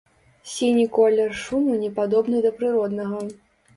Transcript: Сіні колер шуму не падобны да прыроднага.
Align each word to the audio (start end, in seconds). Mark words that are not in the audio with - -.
Сіні 0.53 0.85
колер 0.95 1.35
шуму 1.41 1.77
не 1.83 1.91
падобны 1.99 2.43
да 2.49 2.57
прыроднага. 2.63 3.25